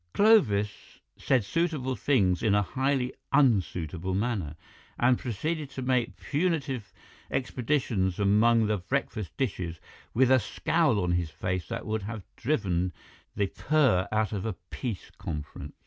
Clovis 0.15 0.97
said 1.15 1.43
suitable 1.45 1.95
things 1.95 2.41
in 2.41 2.55
a 2.55 2.63
highly 2.63 3.13
unsuitable 3.31 4.15
manner, 4.15 4.55
and 4.97 5.19
proceeded 5.19 5.69
to 5.69 5.83
make 5.83 6.17
punitive 6.17 6.91
expeditions 7.29 8.17
among 8.19 8.65
the 8.65 8.77
breakfast 8.79 9.37
dishes 9.37 9.79
with 10.11 10.31
a 10.31 10.39
scowl 10.39 10.99
on 10.99 11.11
his 11.11 11.29
face 11.29 11.67
that 11.67 11.85
would 11.85 12.01
have 12.01 12.23
driven 12.35 12.91
the 13.35 13.45
purr 13.45 14.07
out 14.11 14.33
of 14.33 14.43
a 14.43 14.53
peace 14.71 15.11
conference. 15.19 15.75